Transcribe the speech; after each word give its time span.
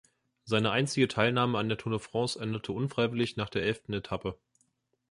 Seine 0.45 0.71
einzige 0.71 1.07
Teilnahme 1.07 1.59
an 1.59 1.69
der 1.69 1.77
Tour 1.77 1.91
de 1.91 1.99
France 1.99 2.39
endete 2.39 2.71
unfreiwillig 2.71 3.37
nach 3.37 3.51
der 3.51 3.61
elften 3.61 3.93
Etappe. 3.93 4.35